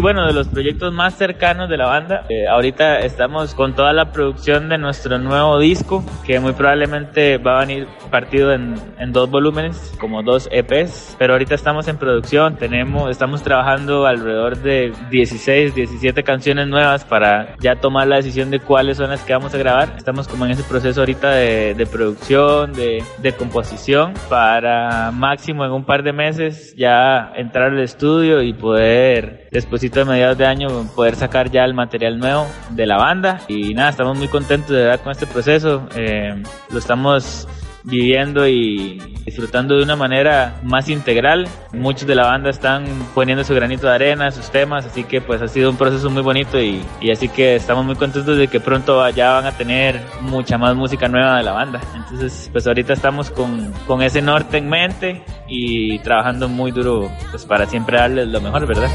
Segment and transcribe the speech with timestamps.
[0.00, 4.12] Bueno, de los proyectos más cercanos de la banda, eh, ahorita estamos con toda la
[4.12, 9.28] producción de nuestro nuevo disco, que muy probablemente va a venir partido en, en, dos
[9.28, 15.74] volúmenes, como dos EPs, pero ahorita estamos en producción, tenemos, estamos trabajando alrededor de 16,
[15.74, 19.58] 17 canciones nuevas para ya tomar la decisión de cuáles son las que vamos a
[19.58, 19.94] grabar.
[19.96, 25.72] Estamos como en ese proceso ahorita de, de producción, de, de composición, para máximo en
[25.72, 30.68] un par de meses ya entrar al estudio y poder después de mediados de año
[30.94, 34.84] poder sacar ya el material nuevo de la banda y nada, estamos muy contentos de
[34.84, 37.48] verdad con este proceso, eh, lo estamos
[37.84, 41.48] viviendo y disfrutando de una manera más integral.
[41.72, 45.40] Muchos de la banda están poniendo su granito de arena, sus temas, así que pues
[45.42, 48.60] ha sido un proceso muy bonito y, y así que estamos muy contentos de que
[48.60, 51.80] pronto ya van a tener mucha más música nueva de la banda.
[51.94, 57.44] Entonces pues ahorita estamos con, con ese norte en mente y trabajando muy duro pues
[57.46, 58.90] para siempre darles lo mejor, ¿verdad?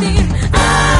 [0.00, 0.50] nothing.
[0.54, 0.90] Ah.
[0.96, 0.99] I